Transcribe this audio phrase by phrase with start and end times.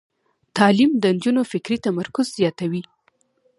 [0.57, 2.81] تعلیم د نجونو فکري تمرکز زیاتوي.